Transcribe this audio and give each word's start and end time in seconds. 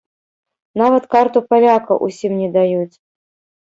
Нават 0.83 1.03
карту 1.13 1.45
паляка 1.53 2.01
ўсім 2.09 2.33
не 2.43 2.53
даюць. 2.61 2.95